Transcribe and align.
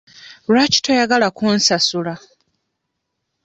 Lwaki 0.49 0.77
toyagala 0.85 1.27
kunsasula? 1.37 2.13